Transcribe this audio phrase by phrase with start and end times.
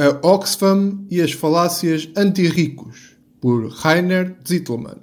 [0.00, 4.98] A Oxfam e as falácias anti-ricos, por Rainer Zittelmann.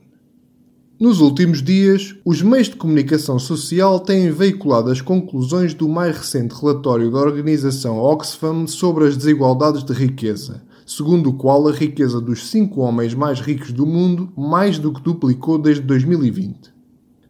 [0.97, 6.55] Nos últimos dias, os meios de comunicação social têm veiculado as conclusões do mais recente
[6.55, 12.47] relatório da organização Oxfam sobre as desigualdades de riqueza, segundo o qual a riqueza dos
[12.47, 16.73] cinco homens mais ricos do mundo mais do que duplicou desde 2020.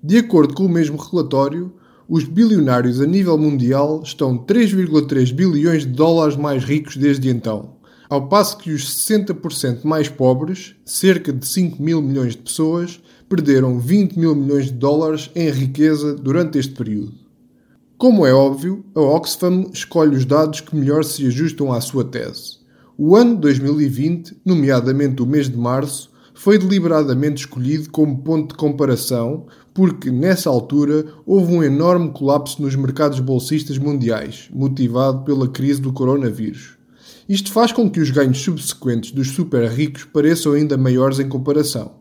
[0.03, 1.73] De acordo com o mesmo relatório,
[2.07, 7.75] os bilionários a nível mundial estão 3,3 bilhões de dólares mais ricos desde então,
[8.07, 13.79] ao passo que os 60% mais pobres, cerca de 5 mil milhões de pessoas, perderam
[13.79, 17.13] 20 mil milhões de dólares em riqueza durante este período.
[17.97, 22.59] Como é óbvio, a Oxfam escolhe os dados que melhor se ajustam à sua tese.
[22.97, 29.47] O ano 2020, nomeadamente o mês de março, foi deliberadamente escolhido como ponto de comparação
[29.73, 35.91] porque, nessa altura, houve um enorme colapso nos mercados bolsistas mundiais, motivado pela crise do
[35.91, 36.77] coronavírus.
[37.27, 41.93] Isto faz com que os ganhos subsequentes dos super ricos pareçam ainda maiores em comparação.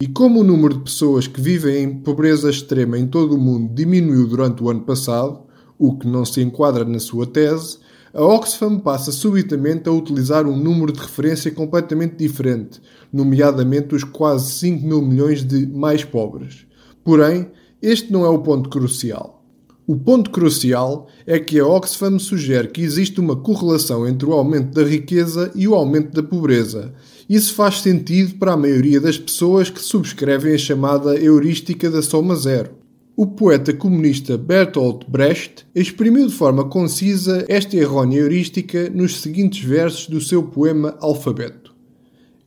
[0.00, 3.72] E como o número de pessoas que vivem em pobreza extrema em todo o mundo
[3.72, 5.44] diminuiu durante o ano passado,
[5.78, 7.78] o que não se enquadra na sua tese,
[8.14, 12.80] a Oxfam passa subitamente a utilizar um número de referência completamente diferente,
[13.12, 16.64] nomeadamente os quase 5 mil milhões de mais pobres.
[17.02, 17.50] Porém,
[17.82, 19.44] este não é o ponto crucial.
[19.84, 24.72] O ponto crucial é que a Oxfam sugere que existe uma correlação entre o aumento
[24.72, 26.94] da riqueza e o aumento da pobreza.
[27.28, 32.36] Isso faz sentido para a maioria das pessoas que subscrevem a chamada heurística da soma
[32.36, 32.83] zero.
[33.16, 40.08] O poeta comunista Bertolt Brecht exprimiu de forma concisa esta errônea heurística nos seguintes versos
[40.08, 41.72] do seu poema Alfabeto.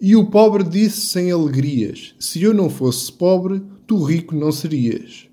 [0.02, 5.30] E o pobre disse sem alegrias: Se eu não fosse pobre, tu rico não serias.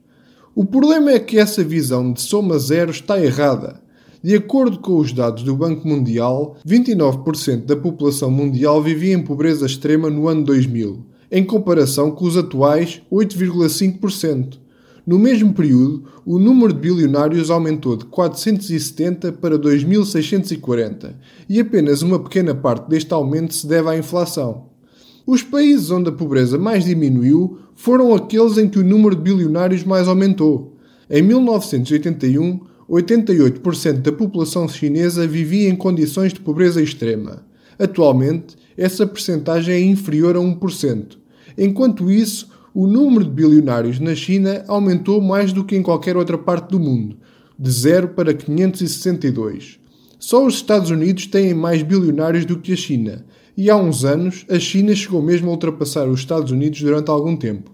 [0.54, 3.82] O problema é que essa visão de soma zero está errada.
[4.22, 9.66] De acordo com os dados do Banco Mundial, 29% da população mundial vivia em pobreza
[9.66, 14.62] extrema no ano 2000, em comparação com os atuais 8,5%.
[15.06, 21.12] No mesmo período, o número de bilionários aumentou de 470 para 2.640,
[21.48, 24.70] e apenas uma pequena parte deste aumento se deve à inflação.
[25.26, 29.84] Os países onde a pobreza mais diminuiu foram aqueles em que o número de bilionários
[29.84, 30.76] mais aumentou.
[31.10, 37.44] Em 1981, 88% da população chinesa vivia em condições de pobreza extrema.
[37.78, 41.18] Atualmente, essa percentagem é inferior a 1%.
[41.56, 46.36] Enquanto isso, o número de bilionários na China aumentou mais do que em qualquer outra
[46.36, 47.16] parte do mundo,
[47.56, 49.78] de 0 para 562.
[50.18, 53.24] Só os Estados Unidos têm mais bilionários do que a China,
[53.56, 57.36] e há uns anos a China chegou mesmo a ultrapassar os Estados Unidos durante algum
[57.36, 57.70] tempo.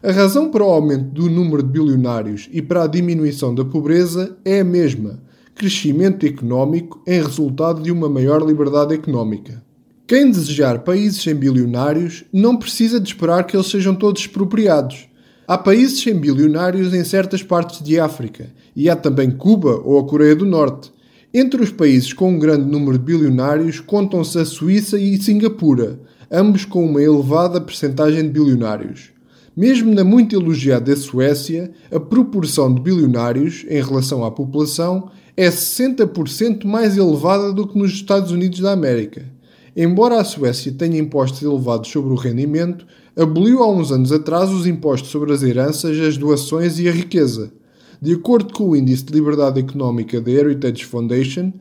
[0.00, 4.36] A razão para o aumento do número de bilionários e para a diminuição da pobreza
[4.44, 5.20] é a mesma:
[5.54, 9.64] crescimento económico em resultado de uma maior liberdade económica.
[10.06, 15.08] Quem desejar países sem bilionários não precisa de esperar que eles sejam todos expropriados.
[15.48, 20.04] Há países sem bilionários em certas partes de África e há também Cuba ou a
[20.04, 20.92] Coreia do Norte.
[21.32, 25.98] Entre os países com um grande número de bilionários contam-se a Suíça e Singapura,
[26.30, 29.10] ambos com uma elevada percentagem de bilionários.
[29.56, 36.66] Mesmo na muito elogiada Suécia, a proporção de bilionários em relação à população é 60%
[36.66, 39.32] mais elevada do que nos Estados Unidos da América.
[39.76, 42.86] Embora a Suécia tenha impostos elevados sobre o rendimento,
[43.16, 47.52] aboliu há uns anos atrás os impostos sobre as heranças, as doações e a riqueza.
[48.00, 51.52] De acordo com o Índice de Liberdade Económica da Heritage Foundation,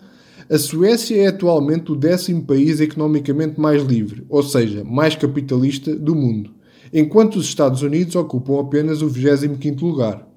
[0.47, 6.13] a Suécia é atualmente o décimo país economicamente mais livre, ou seja, mais capitalista, do
[6.13, 6.51] mundo,
[6.93, 10.32] enquanto os Estados Unidos ocupam apenas o 25º lugar.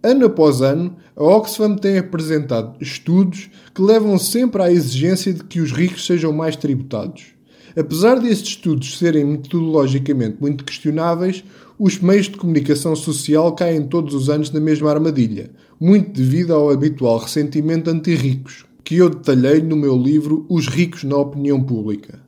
[0.00, 5.60] Ano após ano, a Oxfam tem apresentado estudos que levam sempre à exigência de que
[5.60, 7.34] os ricos sejam mais tributados.
[7.76, 11.42] Apesar destes estudos serem metodologicamente muito questionáveis,
[11.76, 15.50] os meios de comunicação social caem todos os anos na mesma armadilha,
[15.80, 21.16] muito devido ao habitual ressentimento anti-ricos, que eu detalhei no meu livro Os Ricos na
[21.16, 22.20] Opinião Pública.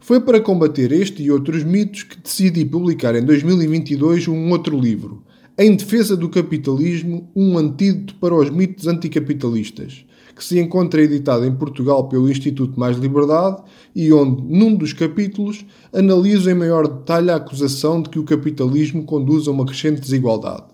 [0.00, 5.22] Foi para combater este e outros mitos que decidi publicar em 2022 um outro livro,
[5.62, 11.54] Em Defesa do Capitalismo, um antídoto para os mitos anticapitalistas, que se encontra editado em
[11.54, 13.62] Portugal pelo Instituto Mais Liberdade
[13.94, 15.62] e onde, num dos capítulos,
[15.92, 20.64] analiso em maior detalhe a acusação de que o capitalismo conduz a uma crescente desigualdade.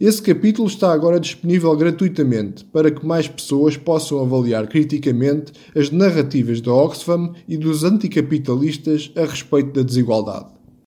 [0.00, 6.62] Esse capítulo está agora disponível gratuitamente para que mais pessoas possam avaliar criticamente as narrativas
[6.62, 10.59] da Oxfam e dos anticapitalistas a respeito da desigualdade.